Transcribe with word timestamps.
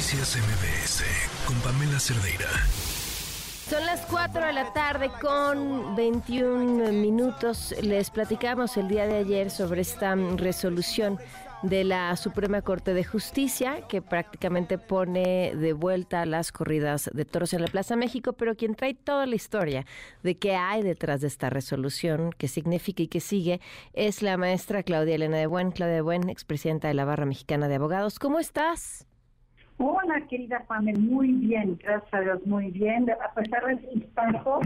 Noticias 0.00 0.38
MBS 0.38 1.04
con 1.46 1.56
Pamela 1.60 2.00
Cerdeira. 2.00 2.48
Son 3.68 3.84
las 3.84 4.00
4 4.06 4.46
de 4.46 4.52
la 4.54 4.72
tarde 4.72 5.10
con 5.20 5.94
21 5.94 6.90
minutos. 6.90 7.74
Les 7.82 8.08
platicamos 8.08 8.78
el 8.78 8.88
día 8.88 9.06
de 9.06 9.18
ayer 9.18 9.50
sobre 9.50 9.82
esta 9.82 10.14
resolución 10.14 11.18
de 11.62 11.84
la 11.84 12.16
Suprema 12.16 12.62
Corte 12.62 12.94
de 12.94 13.04
Justicia, 13.04 13.86
que 13.88 14.00
prácticamente 14.00 14.78
pone 14.78 15.54
de 15.54 15.74
vuelta 15.74 16.24
las 16.24 16.50
corridas 16.50 17.10
de 17.12 17.26
toros 17.26 17.52
en 17.52 17.60
la 17.60 17.68
Plaza 17.68 17.94
México, 17.94 18.32
pero 18.32 18.56
quien 18.56 18.76
trae 18.76 18.94
toda 18.94 19.26
la 19.26 19.34
historia 19.34 19.84
de 20.22 20.38
qué 20.38 20.56
hay 20.56 20.80
detrás 20.82 21.20
de 21.20 21.26
esta 21.26 21.50
resolución, 21.50 22.30
qué 22.38 22.48
significa 22.48 23.02
y 23.02 23.08
qué 23.08 23.20
sigue, 23.20 23.60
es 23.92 24.22
la 24.22 24.38
maestra 24.38 24.82
Claudia 24.82 25.16
Elena 25.16 25.36
de 25.36 25.46
Buen. 25.46 25.72
Claudia 25.72 25.96
de 25.96 26.00
Buen, 26.00 26.30
expresidenta 26.30 26.88
de 26.88 26.94
la 26.94 27.04
Barra 27.04 27.26
Mexicana 27.26 27.68
de 27.68 27.74
Abogados. 27.74 28.18
¿Cómo 28.18 28.40
estás? 28.40 29.06
Hola, 29.82 30.20
querida 30.28 30.62
Pamela, 30.68 30.98
muy 30.98 31.32
bien, 31.32 31.78
gracias 31.82 32.12
a 32.12 32.20
Dios, 32.20 32.46
muy 32.46 32.70
bien. 32.70 33.10
A 33.10 33.32
pesar 33.32 33.64
del 33.64 33.80
impacto 33.94 34.60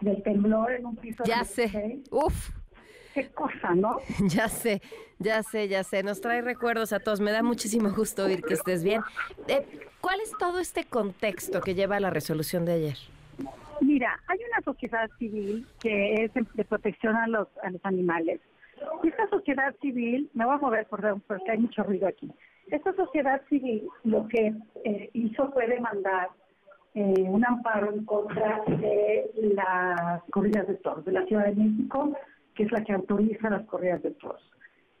del 0.00 0.20
temblor 0.24 0.72
en 0.72 0.86
un 0.86 0.96
piso 0.96 1.22
ya 1.24 1.44
sé, 1.44 2.00
uf, 2.10 2.50
qué 3.14 3.28
cosa, 3.28 3.76
¿no? 3.76 3.98
Ya 4.28 4.48
sé, 4.48 4.82
ya 5.20 5.44
sé, 5.44 5.68
ya 5.68 5.84
sé. 5.84 6.02
Nos 6.02 6.20
trae 6.20 6.42
recuerdos 6.42 6.92
a 6.92 6.98
todos. 6.98 7.20
Me 7.20 7.30
da 7.30 7.44
muchísimo 7.44 7.92
gusto 7.92 8.24
oír 8.24 8.42
que 8.42 8.54
estés 8.54 8.82
bien. 8.82 9.00
Eh, 9.46 9.64
¿Cuál 10.00 10.20
es 10.20 10.32
todo 10.40 10.58
este 10.58 10.82
contexto 10.82 11.60
que 11.60 11.76
lleva 11.76 11.96
a 11.96 12.00
la 12.00 12.10
resolución 12.10 12.64
de 12.64 12.72
ayer? 12.72 12.98
Mira, 13.80 14.18
hay 14.26 14.38
una 14.38 14.60
sociedad 14.64 15.08
civil 15.20 15.68
que 15.78 16.24
es 16.24 16.32
de 16.34 16.64
protección 16.64 17.14
a 17.14 17.28
los, 17.28 17.46
a 17.62 17.70
los 17.70 17.84
animales. 17.84 18.40
Esta 19.02 19.28
sociedad 19.28 19.74
civil, 19.80 20.30
me 20.34 20.44
voy 20.44 20.54
a 20.54 20.58
mover 20.58 20.86
por 20.86 21.00
porque 21.26 21.50
hay 21.50 21.58
mucho 21.58 21.82
ruido 21.82 22.08
aquí. 22.08 22.30
Esta 22.66 22.92
sociedad 22.94 23.40
civil 23.48 23.88
lo 24.04 24.28
que 24.28 24.52
eh, 24.84 25.10
hizo 25.14 25.50
fue 25.52 25.66
demandar 25.66 26.28
eh, 26.94 27.24
un 27.26 27.44
amparo 27.44 27.92
en 27.92 28.04
contra 28.04 28.62
de 28.66 29.30
las 29.54 30.22
corridas 30.30 30.66
de 30.66 30.74
toros 30.76 31.04
de 31.04 31.12
la 31.12 31.24
Ciudad 31.26 31.46
de 31.46 31.54
México 31.54 32.12
que 32.58 32.64
es 32.64 32.72
la 32.72 32.82
que 32.82 32.92
autoriza 32.92 33.50
las 33.50 33.64
correas 33.66 34.02
de 34.02 34.10
toros. 34.10 34.42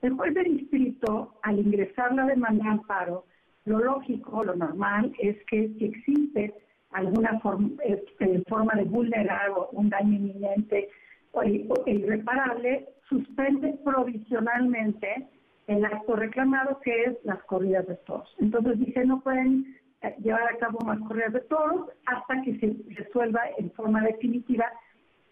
El 0.00 0.12
juez 0.12 0.32
del 0.32 0.58
distrito, 0.58 1.34
al 1.42 1.58
ingresar 1.58 2.14
la 2.14 2.24
demanda 2.24 2.62
de 2.62 2.70
amparo, 2.70 3.24
lo 3.64 3.80
lógico, 3.80 4.44
lo 4.44 4.54
normal, 4.54 5.12
es 5.18 5.36
que 5.46 5.68
si 5.76 5.86
existe 5.86 6.54
alguna 6.92 7.40
forma, 7.40 7.70
este, 7.84 8.44
forma 8.48 8.74
de 8.76 8.84
vulnerar 8.84 9.50
o 9.50 9.70
un 9.72 9.90
daño 9.90 10.14
inminente 10.14 10.88
o, 11.32 11.42
irreparable, 11.44 12.88
suspende 13.08 13.78
provisionalmente 13.84 15.28
el 15.66 15.84
acto 15.84 16.16
reclamado 16.16 16.80
que 16.80 17.04
es 17.04 17.16
las 17.24 17.42
corridas 17.44 17.86
de 17.86 17.96
toros. 17.96 18.34
Entonces 18.38 18.78
dice, 18.78 19.04
no 19.04 19.20
pueden 19.20 19.76
eh, 20.02 20.14
llevar 20.22 20.42
a 20.48 20.56
cabo 20.58 20.78
más 20.80 20.98
corridas 21.00 21.34
de 21.34 21.40
toros 21.40 21.90
hasta 22.06 22.42
que 22.42 22.58
se 22.58 22.76
resuelva 22.94 23.40
en 23.58 23.70
forma 23.72 24.02
definitiva 24.02 24.66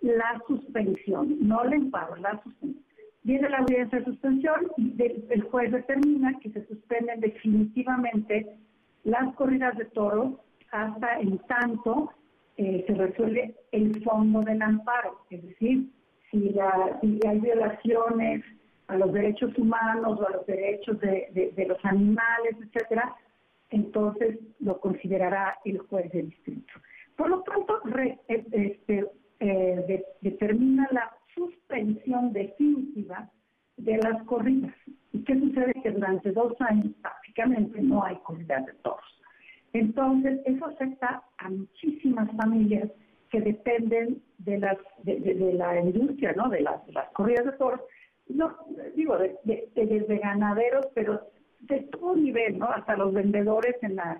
la 0.03 0.41
suspensión, 0.47 1.37
no 1.41 1.65
el 1.65 1.73
amparo, 1.73 2.17
la 2.17 2.41
suspensión. 2.43 2.85
Viene 3.23 3.49
la 3.49 3.59
audiencia 3.59 3.99
de 3.99 4.05
suspensión 4.05 4.71
y 4.77 4.95
el 5.03 5.43
juez 5.51 5.73
determina 5.73 6.39
que 6.39 6.51
se 6.51 6.65
suspenden 6.67 7.21
definitivamente 7.21 8.57
las 9.03 9.35
corridas 9.35 9.77
de 9.79 9.87
toros 9.87 10.35
hasta 10.71 11.19
en 11.19 11.39
tanto 11.49 12.13
eh, 12.57 12.85
se 12.87 12.95
resuelve 12.95 13.55
el 13.73 14.03
fondo 14.03 14.41
del 14.41 14.63
amparo, 14.63 15.21
es 15.31 15.43
decir, 15.43 15.91
si, 16.31 16.55
hay 16.59 17.39
violaciones 17.41 18.45
a 18.89 18.97
los 18.97 19.13
derechos 19.13 19.57
humanos 19.59 20.19
o 20.21 20.27
a 20.27 20.31
los 20.31 20.47
derechos 20.47 20.99
de, 21.01 21.53
de 21.55 21.67
los 21.67 21.85
animales, 21.85 22.57
etcétera, 22.61 23.15
entonces 23.71 24.39
lo 24.61 24.81
considerará 24.81 25.59
el 25.65 25.79
juez 25.79 26.11
del 26.13 26.31
distrito. 26.31 26.73
Por 27.17 27.31
lo 27.31 27.45
re, 27.85 28.19
eh, 28.29 28.45
este, 28.53 29.07
eh, 29.41 30.05
determina 30.21 30.89
la 30.93 31.11
suspensión 31.35 32.33
definitiva 32.33 33.31
de 33.77 33.97
las 33.99 34.23
corridas. 34.25 34.75
¿Y 35.13 35.23
qué 35.25 35.39
sucede? 35.39 35.75
Que 35.83 35.91
durante 35.91 36.33
dos 36.33 36.55
años 36.61 36.93
prácticamente 37.01 37.81
no 37.81 38.05
hay 38.05 38.17
corridas 38.17 38.67
de 38.67 38.73
toros. 38.75 39.16
Entonces, 39.79 40.41
eso 40.47 40.65
afecta 40.65 41.23
a 41.37 41.51
muchísimas 41.51 42.35
familias 42.35 42.91
que 43.31 43.43
dependen 43.43 44.23
de 44.39 44.59
la 44.59 45.81
industria, 45.81 46.33
¿no? 46.33 46.49
De 46.49 46.61
las, 46.63 46.81
corridas 47.13 47.45
de 47.45 47.53
toros. 47.53 47.81
Digo, 48.95 49.19
de, 49.19 49.69
desde 49.75 50.19
ganaderos, 50.19 50.87
pero 50.95 51.21
de 51.61 51.81
todo 51.93 52.17
nivel, 52.17 52.59
¿no? 52.59 52.67
Hasta 52.71 52.97
los 52.97 53.13
vendedores 53.13 53.77
en 53.83 53.97
la, 53.97 54.19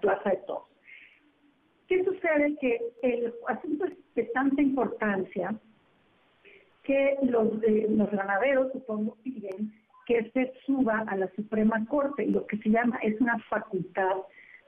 plaza 0.00 0.30
de 0.30 0.36
toros. 0.46 0.68
¿Qué 1.88 2.04
sucede? 2.04 2.56
Que 2.60 2.80
el 3.02 3.34
asunto 3.48 3.86
es 3.86 3.94
de 4.14 4.24
tanta 4.26 4.62
importancia 4.62 5.56
que 6.84 7.16
los, 7.22 7.48
los 7.88 8.10
ganaderos, 8.12 8.70
supongo, 8.70 9.16
piden 9.24 9.72
que 10.06 10.30
se 10.30 10.52
suba 10.64 11.04
a 11.06 11.16
la 11.16 11.28
Suprema 11.34 11.84
Corte, 11.86 12.26
lo 12.26 12.46
que 12.46 12.56
se 12.58 12.70
llama 12.70 12.98
es 13.02 13.20
una 13.20 13.38
facultad 13.50 14.16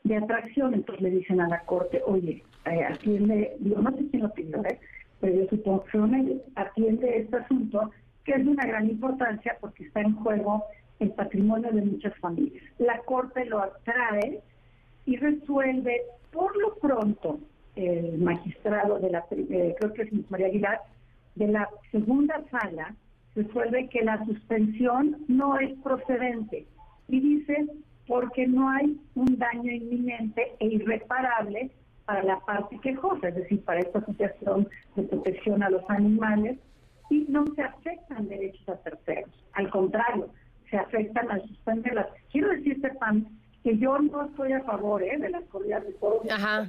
de 0.05 0.17
atracción. 0.17 0.75
Entonces 0.75 1.03
le 1.03 1.11
dicen 1.11 1.41
a 1.41 1.49
la 1.49 1.61
Corte, 1.61 2.03
oye, 2.05 2.43
eh, 2.67 2.85
atiende, 2.85 3.57
digo, 3.61 3.81
no 3.81 3.91
sé 3.93 4.09
quién 4.11 4.23
lo 4.25 4.33
pidió, 4.33 4.63
¿eh? 4.65 4.79
pero 5.21 5.35
yo 5.35 5.49
supongo 5.49 5.85
que 5.85 5.93
son 5.93 6.43
atiende 6.57 7.19
este 7.19 7.37
asunto 7.37 7.91
que 8.25 8.33
es 8.33 8.45
de 8.45 8.51
una 8.51 8.67
gran 8.67 8.89
importancia 8.91 9.57
porque 9.61 9.85
está 9.85 10.01
en 10.01 10.15
juego 10.17 10.65
el 10.99 11.11
patrimonio 11.13 11.71
de 11.73 11.83
muchas 11.83 12.15
familias. 12.19 12.63
La 12.79 12.99
Corte 12.99 13.45
lo 13.45 13.61
atrae 13.61 14.43
y 15.07 15.17
resuelve 15.17 16.03
por 16.33 16.57
lo 16.57 16.75
pronto 16.77 17.39
el 17.77 18.19
magistrado 18.19 18.99
de 18.99 19.11
la, 19.11 19.25
eh, 19.31 19.75
creo 19.79 19.93
que 19.93 20.03
es 20.03 20.31
María 20.31 20.49
Aguilar, 20.49 20.81
de 21.37 21.47
la 21.47 21.69
segunda 21.93 22.43
sala, 22.51 22.95
resuelve 23.43 23.89
que 23.89 24.03
la 24.03 24.25
suspensión 24.25 25.17
no 25.29 25.59
es 25.59 25.79
procedente 25.81 26.67
y 27.09 27.21
dice 27.21 27.67
porque 28.07 28.47
no 28.47 28.69
hay 28.71 28.99
un 29.15 29.39
daño 29.39 29.71
inminente 29.71 30.55
e 30.61 30.67
irreparable 30.67 31.71
para 32.07 32.23
la 32.23 32.41
parte 32.41 32.79
quejosa, 32.81 33.29
es 33.29 33.35
decir, 33.35 33.63
para 33.65 33.81
esta 33.81 33.99
asociación 33.99 34.67
de 34.97 35.03
protección 35.03 35.63
a 35.63 35.69
los 35.69 35.83
animales, 35.91 36.59
y 37.11 37.27
no 37.29 37.45
se 37.55 37.63
afectan 37.63 38.29
derechos 38.29 38.67
a 38.69 38.77
terceros. 38.77 39.31
Al 39.53 39.71
contrario, 39.71 40.29
se 40.71 40.79
afectan 40.79 41.31
al 41.31 41.43
suspenderlas. 41.49 42.07
Quiero 42.33 42.51
decirte, 42.51 42.91
Pam, 42.95 43.27
que 43.63 43.77
yo 43.79 43.99
no 43.99 44.25
estoy 44.25 44.53
a 44.53 44.63
favor 44.63 45.03
¿eh? 45.03 45.19
de 45.19 45.31
las 45.31 45.45
corridas 45.45 45.85
de 45.85 45.93
toros. 45.95 46.23
Ajá. 46.31 46.67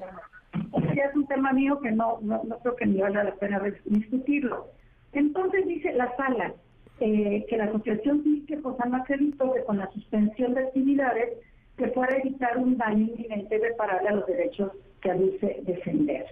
es 0.54 1.16
un 1.16 1.28
tema 1.28 1.54
mío 1.54 1.80
que 1.80 1.92
no, 1.92 2.20
no, 2.22 2.42
creo 2.62 2.76
que 2.76 2.86
ni 2.86 3.00
vale 3.00 3.24
la 3.24 3.36
pena 3.36 3.62
discutirlo. 3.86 4.68
Entonces 5.14 5.68
dice 5.68 5.94
la 5.94 6.16
sala 6.16 6.54
eh, 7.00 7.46
que 7.50 7.58
la 7.58 7.66
Asociación 7.66 8.24
Civil 8.24 8.46
que 8.48 8.58
no 8.58 8.98
acreditó 8.98 9.54
que 9.54 9.64
con 9.64 9.78
la 9.78 9.92
suspensión 9.92 10.54
de 10.54 10.62
actividades 10.62 11.30
se 11.78 11.88
pueda 11.88 12.18
evitar 12.18 12.58
un 12.58 12.78
daño 12.78 13.06
inminente 13.06 13.58
reparable 13.58 14.10
a 14.10 14.14
los 14.14 14.28
derechos 14.28 14.72
que 15.02 15.14
dice 15.14 15.62
defender. 15.66 16.26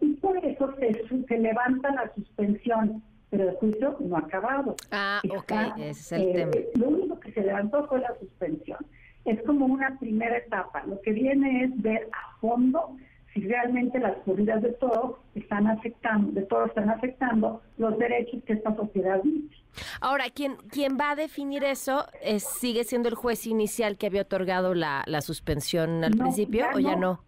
Y 0.00 0.14
por 0.14 0.36
eso 0.44 0.74
se, 0.76 1.24
se 1.26 1.38
levanta 1.38 1.92
la 1.92 2.12
suspensión, 2.14 3.02
pero 3.30 3.48
el 3.48 3.56
juicio 3.56 3.96
no 4.00 4.16
ha 4.16 4.20
acabado. 4.20 4.76
Ah, 4.90 5.20
ok, 5.30 5.52
ese 5.78 5.90
es 5.90 6.12
el 6.12 6.32
tema. 6.32 6.52
Eh, 6.54 6.68
lo 6.74 6.88
único 6.88 7.20
que 7.20 7.32
se 7.32 7.42
levantó 7.42 7.86
fue 7.86 8.00
la 8.00 8.14
suspensión 8.18 8.78
es 9.24 9.42
como 9.42 9.66
una 9.66 9.98
primera 9.98 10.38
etapa. 10.38 10.84
Lo 10.86 11.00
que 11.00 11.12
viene 11.12 11.64
es 11.64 11.82
ver 11.82 12.08
a 12.12 12.38
fondo 12.40 12.96
si 13.32 13.40
realmente 13.46 13.98
las 13.98 14.16
corridas 14.24 14.62
de 14.62 14.72
todo 14.72 15.20
están 15.34 15.66
afectando, 15.68 16.32
de 16.32 16.42
todo 16.46 16.66
están 16.66 16.90
afectando 16.90 17.62
los 17.78 17.98
derechos 17.98 18.42
que 18.44 18.54
esta 18.54 18.74
sociedad 18.74 19.20
dice. 19.22 19.54
Ahora, 20.00 20.24
¿quién, 20.34 20.56
quién 20.70 20.98
va 20.98 21.12
a 21.12 21.16
definir 21.16 21.62
eso 21.62 22.06
es, 22.22 22.42
sigue 22.42 22.84
siendo 22.84 23.08
el 23.08 23.14
juez 23.14 23.46
inicial 23.46 23.96
que 23.96 24.06
había 24.06 24.22
otorgado 24.22 24.74
la, 24.74 25.04
la 25.06 25.20
suspensión 25.20 26.02
al 26.02 26.12
principio 26.12 26.66
o 26.74 26.80
ya 26.80 26.96
no? 26.96 27.22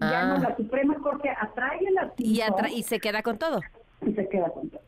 Ya 0.00 0.24
no, 0.26 0.34
ah. 0.34 0.38
la 0.38 0.56
Suprema 0.56 0.94
Corte 0.98 1.28
atrae 1.28 1.80
la 1.92 2.12
y, 2.16 2.40
y 2.74 2.82
se 2.84 3.00
queda 3.00 3.22
con 3.22 3.38
todo. 3.38 3.60
Y 4.06 4.12
se 4.12 4.28
queda 4.28 4.48
con 4.50 4.70
todo. 4.70 4.80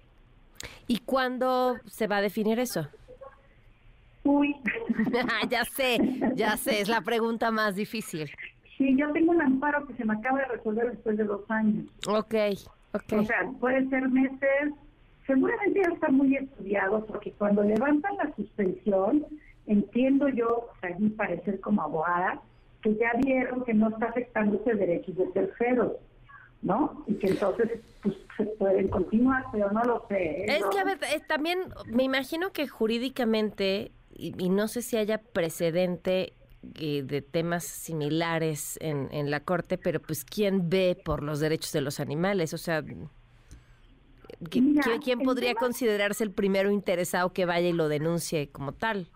¿Y 0.86 1.00
cuándo 1.00 1.76
se 1.86 2.06
va 2.06 2.18
a 2.18 2.22
definir 2.22 2.58
eso? 2.58 2.88
Uy. 4.24 4.56
ya 5.50 5.64
sé, 5.64 5.98
ya 6.34 6.56
sé, 6.56 6.80
es 6.80 6.88
la 6.88 7.00
pregunta 7.00 7.50
más 7.50 7.74
difícil. 7.74 8.30
Sí, 8.82 8.96
yo 8.96 9.12
tengo 9.12 9.30
un 9.30 9.40
amparo 9.40 9.86
que 9.86 9.94
se 9.94 10.04
me 10.04 10.14
acaba 10.14 10.40
de 10.40 10.46
resolver 10.46 10.90
después 10.90 11.16
de 11.16 11.22
dos 11.22 11.48
años. 11.48 11.86
Ok, 12.08 12.34
ok. 12.92 13.12
O 13.20 13.24
sea, 13.24 13.48
puede 13.60 13.88
ser 13.88 14.08
meses, 14.08 14.74
seguramente 15.24 15.82
ya 15.84 15.94
está 15.94 16.08
muy 16.08 16.34
estudiado, 16.34 17.06
porque 17.06 17.30
cuando 17.32 17.62
levantan 17.62 18.16
la 18.16 18.34
suspensión, 18.34 19.24
entiendo 19.68 20.28
yo, 20.30 20.68
a 20.82 20.98
mí 20.98 21.10
parecer 21.10 21.60
como 21.60 21.82
abogada, 21.82 22.40
que 22.82 22.96
ya 22.96 23.12
vieron 23.18 23.62
que 23.64 23.72
no 23.72 23.88
está 23.88 24.06
afectando 24.06 24.56
ese 24.56 24.74
derechos 24.74 25.16
de 25.16 25.26
terceros. 25.26 25.92
¿no? 26.62 27.04
Y 27.08 27.14
que 27.14 27.26
entonces 27.26 27.80
pues, 28.02 28.14
se 28.36 28.44
pueden 28.44 28.86
continuar, 28.88 29.44
pero 29.50 29.70
no 29.72 29.82
lo 29.82 30.06
sé. 30.08 30.44
¿eh? 30.44 30.46
Es 30.46 30.64
que, 30.66 30.78
a 30.78 30.84
ver, 30.84 30.98
también 31.26 31.58
me 31.86 32.04
imagino 32.04 32.52
que 32.52 32.68
jurídicamente 32.68 33.90
y, 34.14 34.48
no 34.48 34.68
sé 34.68 34.82
si 34.82 34.96
haya 34.96 35.18
precedente 35.18 36.34
eh, 36.78 37.02
de 37.02 37.22
temas 37.22 37.64
similares 37.64 38.78
en, 38.80 39.08
en 39.12 39.30
la 39.30 39.40
corte, 39.40 39.78
pero 39.78 40.00
pues 40.00 40.24
¿quién 40.24 40.68
ve 40.70 40.96
por 41.04 41.22
los 41.22 41.40
derechos 41.40 41.72
de 41.72 41.80
los 41.80 42.00
animales? 42.00 42.54
O 42.54 42.58
sea, 42.58 42.82
¿quién, 44.50 44.78
quién 45.02 45.20
podría 45.20 45.54
considerarse 45.54 46.24
el 46.24 46.30
primero 46.30 46.70
interesado 46.70 47.32
que 47.32 47.46
vaya 47.46 47.68
y 47.68 47.72
lo 47.72 47.88
denuncie 47.88 48.48
como 48.48 48.72
tal? 48.72 49.08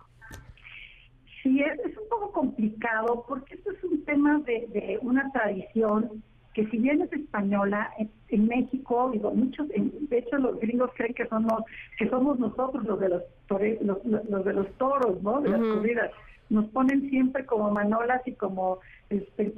Sí, 1.43 1.60
es, 1.60 1.78
es 1.90 1.96
un 1.96 2.08
poco 2.08 2.32
complicado 2.32 3.25
porque 3.28 3.54
esto 3.54 3.70
es 3.70 3.84
un 3.84 4.04
tema 4.04 4.40
de, 4.40 4.66
de 4.72 4.98
una 5.02 5.31
tradición 5.31 6.22
que 6.56 6.66
si 6.69 6.78
bien 6.78 7.02
es 7.02 7.12
española, 7.12 7.93
en, 8.28 8.48
México, 8.48 9.10
digo, 9.12 9.31
muchos, 9.31 9.69
de 9.69 10.19
hecho 10.19 10.38
los 10.38 10.58
gringos 10.58 10.90
creen 10.96 11.12
que 11.12 11.26
somos, 11.26 11.62
que 11.98 12.08
somos 12.08 12.38
nosotros 12.38 12.82
los 12.87 12.98
de 12.98 13.10
los, 13.10 13.22
los, 13.50 14.44
de 14.44 14.52
los 14.54 14.72
toros, 14.78 15.22
¿no? 15.22 15.43
De 15.43 15.50
las 15.50 15.60
corridas. 15.60 16.10
Nos 16.48 16.66
ponen 16.66 17.08
siempre 17.10 17.44
como 17.44 17.70
manolas 17.70 18.22
y 18.26 18.32
como 18.32 18.78
este, 19.10 19.52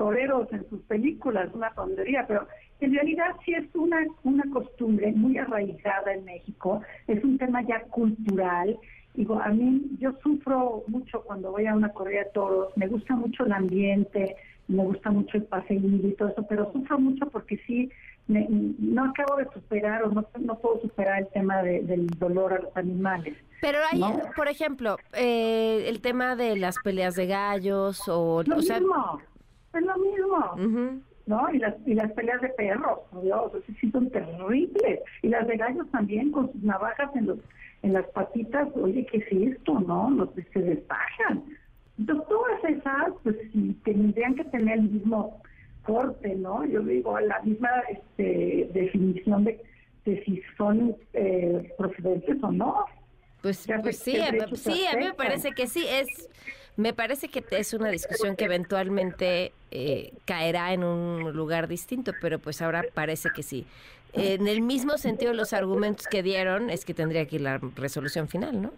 en 0.50 0.68
sus 0.68 0.80
películas, 0.82 1.50
una 1.54 1.70
tontería, 1.70 2.26
pero 2.26 2.46
en 2.80 2.94
realidad 2.94 3.34
sí 3.44 3.54
es 3.54 3.64
una, 3.74 4.06
una 4.24 4.44
costumbre 4.52 5.12
muy 5.12 5.38
arraigada 5.38 6.14
en 6.14 6.24
México, 6.24 6.82
es 7.06 7.22
un 7.24 7.38
tema 7.38 7.62
ya 7.62 7.80
cultural. 7.84 8.78
Digo, 9.14 9.40
a 9.40 9.48
mí 9.48 9.82
yo 9.98 10.12
sufro 10.22 10.84
mucho 10.86 11.22
cuando 11.22 11.50
voy 11.50 11.66
a 11.66 11.74
una 11.74 11.88
corrida 11.88 12.20
de 12.20 12.30
toros, 12.30 12.76
me 12.76 12.86
gusta 12.86 13.16
mucho 13.16 13.44
el 13.44 13.52
ambiente, 13.52 14.36
me 14.68 14.84
gusta 14.84 15.10
mucho 15.10 15.38
el 15.38 15.44
paseín 15.44 16.00
y 16.04 16.12
todo 16.12 16.28
eso, 16.28 16.46
pero 16.48 16.70
sufro 16.72 16.98
mucho 16.98 17.26
porque 17.30 17.56
sí, 17.66 17.90
no 18.28 19.04
acabo 19.04 19.36
de 19.36 19.46
superar 19.52 20.02
o 20.04 20.10
no, 20.10 20.26
no 20.38 20.58
puedo 20.58 20.80
superar 20.82 21.20
el 21.20 21.28
tema 21.28 21.62
del 21.62 22.06
dolor 22.18 22.52
a 22.52 22.58
los 22.58 22.76
animales. 22.76 23.36
Pero 23.60 23.78
hay, 23.90 24.00
por 24.36 24.48
ejemplo, 24.48 24.96
eh, 25.14 25.86
el 25.88 26.00
tema 26.00 26.36
de 26.36 26.56
las 26.56 26.76
peleas 26.78 27.16
de 27.16 27.26
gallos 27.26 28.02
o... 28.08 28.42
Lo 28.44 28.56
o 28.56 28.58
mismo, 28.58 29.20
es 29.74 29.82
lo 29.82 29.96
mismo. 29.98 31.00
¿no? 31.26 31.50
Y 31.52 31.58
las, 31.58 31.74
y 31.86 31.94
las 31.94 32.12
peleas 32.12 32.40
de 32.40 32.48
perros, 32.50 33.00
Dios, 33.22 33.52
sí 33.80 33.90
son 33.90 34.10
terribles. 34.10 35.00
Y 35.22 35.28
las 35.28 35.46
de 35.46 35.56
gallos 35.56 35.90
también, 35.90 36.30
con 36.30 36.52
sus 36.52 36.62
navajas 36.62 37.14
en 37.16 37.26
los 37.26 37.38
en 37.82 37.92
las 37.92 38.06
patitas, 38.08 38.68
oye, 38.74 39.06
¿qué 39.06 39.18
es 39.18 39.56
esto, 39.56 39.78
no? 39.80 40.10
Los 40.10 40.30
que 40.30 40.42
se 40.52 40.60
despajan. 40.60 41.44
Entonces, 41.98 42.28
todas 42.28 42.64
esas, 42.64 43.12
pues 43.22 43.36
tendrían 43.84 44.34
que 44.34 44.44
tener 44.44 44.78
el 44.78 44.88
mismo 44.88 45.40
corte, 45.88 46.34
¿no? 46.34 46.64
Yo 46.66 46.82
digo, 46.82 47.18
la 47.18 47.40
misma 47.40 47.70
este, 47.88 48.68
definición 48.74 49.44
de, 49.44 49.58
de 50.04 50.22
si 50.24 50.42
son 50.56 50.94
eh, 51.14 51.74
procedentes 51.78 52.36
o 52.42 52.52
no. 52.52 52.84
Pues, 53.40 53.66
pues 53.82 53.98
sí, 53.98 54.18
sí, 54.54 54.86
a 54.86 54.96
mí 54.96 55.04
me 55.04 55.14
parece 55.14 55.52
que 55.52 55.66
sí, 55.66 55.84
es... 55.88 56.28
Me 56.76 56.92
parece 56.92 57.26
que 57.26 57.42
es 57.56 57.74
una 57.74 57.88
discusión 57.88 58.36
que 58.36 58.44
eventualmente 58.44 59.50
eh, 59.72 60.12
caerá 60.26 60.72
en 60.72 60.84
un 60.84 61.32
lugar 61.32 61.66
distinto, 61.66 62.12
pero 62.20 62.38
pues 62.38 62.62
ahora 62.62 62.84
parece 62.94 63.30
que 63.34 63.42
sí. 63.42 63.66
En 64.12 64.46
el 64.46 64.60
mismo 64.60 64.96
sentido, 64.96 65.32
los 65.32 65.52
argumentos 65.52 66.06
que 66.06 66.22
dieron 66.22 66.70
es 66.70 66.84
que 66.84 66.94
tendría 66.94 67.26
que 67.26 67.36
ir 67.36 67.42
la 67.42 67.58
resolución 67.74 68.28
final, 68.28 68.62
¿no? 68.62 68.70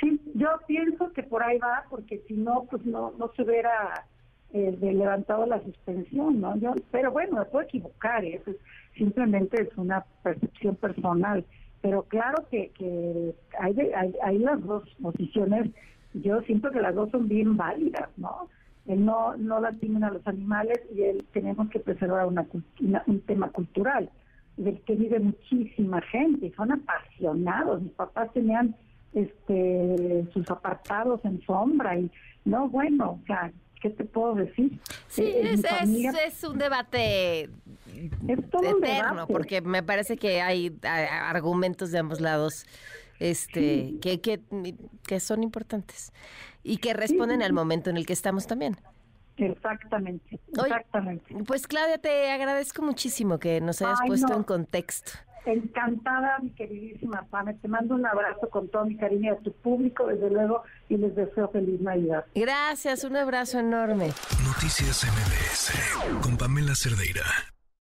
Sí, 0.00 0.18
yo 0.34 0.48
pienso 0.66 1.12
que 1.12 1.22
por 1.22 1.42
ahí 1.42 1.58
va, 1.58 1.84
porque 1.90 2.22
si 2.26 2.32
no, 2.32 2.66
pues 2.70 2.82
no, 2.86 3.12
no 3.18 3.30
se 3.36 3.42
hubiera 3.42 4.06
eh, 4.52 4.76
levantado 4.80 5.46
la 5.46 5.62
suspensión, 5.62 6.40
¿no? 6.40 6.56
Yo, 6.56 6.74
pero 6.90 7.10
bueno, 7.12 7.38
me 7.38 7.44
puedo 7.44 7.64
equivocar, 7.64 8.24
¿eh? 8.24 8.40
eso 8.40 8.56
simplemente 8.96 9.62
es 9.62 9.76
una 9.76 10.04
percepción 10.22 10.76
personal. 10.76 11.44
Pero 11.82 12.02
claro 12.04 12.44
que, 12.50 12.70
que 12.70 13.34
hay, 13.60 13.78
hay, 13.94 14.14
hay 14.22 14.38
las 14.38 14.62
dos 14.64 14.82
posiciones, 15.00 15.70
yo 16.14 16.40
siento 16.42 16.70
que 16.70 16.80
las 16.80 16.94
dos 16.94 17.10
son 17.10 17.28
bien 17.28 17.56
válidas, 17.56 18.08
¿no? 18.16 18.48
El 18.86 19.04
no, 19.04 19.36
no 19.36 19.60
lastimen 19.60 20.04
a 20.04 20.10
los 20.10 20.26
animales 20.26 20.80
y 20.94 21.02
el 21.02 21.24
tenemos 21.32 21.68
que 21.70 21.80
preservar 21.80 22.26
una, 22.26 22.46
un 23.06 23.20
tema 23.20 23.50
cultural 23.50 24.08
del 24.56 24.80
que 24.82 24.94
vive 24.94 25.20
muchísima 25.20 26.00
gente, 26.02 26.52
son 26.56 26.72
apasionados. 26.72 27.82
Mis 27.82 27.92
papás 27.92 28.32
tenían 28.32 28.74
este 29.12 30.26
sus 30.32 30.50
apartados 30.50 31.24
en 31.24 31.40
sombra 31.42 31.98
y 31.98 32.10
no 32.44 32.68
bueno 32.68 33.12
o 33.12 33.26
sea 33.26 33.50
qué 33.80 33.90
te 33.90 34.04
puedo 34.04 34.34
decir 34.34 34.78
sí 35.08 35.22
eh, 35.22 35.54
es, 36.26 36.44
un 36.44 36.58
debate 36.58 37.50
eterno 38.28 39.26
porque 39.26 39.60
me 39.60 39.82
parece 39.82 40.16
que 40.16 40.40
hay, 40.40 40.76
argumentos 40.82 41.90
de 41.90 41.98
ambos 41.98 42.20
lados 42.20 42.66
este 43.18 43.94
que, 44.00 44.20
que, 44.20 44.40
que 45.06 45.20
son 45.20 45.42
importantes 45.42 46.12
y 46.66 46.78
que 46.78 46.94
responden 46.94 47.42
al 47.42 47.52
momento 47.52 47.90
en 47.90 47.96
el 47.96 48.04
que 48.04 48.12
estamos 48.12 48.48
también. 48.48 48.76
Exactamente, 49.36 50.40
exactamente. 50.48 51.34
pues 51.46 51.68
Claudia, 51.68 51.98
te 51.98 52.30
agradezco 52.30 52.82
muchísimo 52.82 53.38
que 53.38 53.60
nos 53.60 53.82
hayas 53.82 54.00
puesto 54.06 54.34
en 54.34 54.42
contexto. 54.42 55.12
Encantada, 55.46 56.38
mi 56.40 56.50
queridísima 56.50 57.26
Pame. 57.30 57.54
Te 57.54 57.68
mando 57.68 57.94
un 57.94 58.04
abrazo 58.04 58.50
con 58.50 58.68
todo 58.68 58.84
mi 58.84 58.96
cariño 58.96 59.32
a 59.32 59.36
tu 59.36 59.52
público, 59.52 60.06
desde 60.06 60.30
luego, 60.30 60.62
y 60.88 60.96
les 60.96 61.14
deseo 61.14 61.48
feliz 61.48 61.80
Navidad. 61.80 62.24
Gracias, 62.34 63.04
un 63.04 63.16
abrazo 63.16 63.58
enorme. 63.58 64.12
Noticias 64.44 65.04
MBS 65.04 66.20
con 66.22 66.36
Pamela 66.36 66.74
Cerdeira. 66.74 67.55